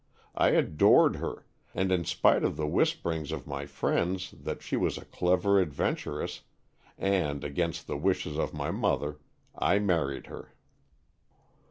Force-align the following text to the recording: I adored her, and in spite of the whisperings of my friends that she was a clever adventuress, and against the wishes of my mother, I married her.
I 0.33 0.47
adored 0.47 1.17
her, 1.17 1.45
and 1.75 1.91
in 1.91 2.05
spite 2.05 2.43
of 2.43 2.57
the 2.57 2.65
whisperings 2.65 3.31
of 3.31 3.45
my 3.45 3.67
friends 3.67 4.31
that 4.31 4.63
she 4.63 4.75
was 4.75 4.97
a 4.97 5.05
clever 5.05 5.61
adventuress, 5.61 6.41
and 6.97 7.43
against 7.43 7.85
the 7.85 7.97
wishes 7.97 8.35
of 8.35 8.51
my 8.51 8.71
mother, 8.71 9.19
I 9.55 9.77
married 9.77 10.25
her. 10.25 10.55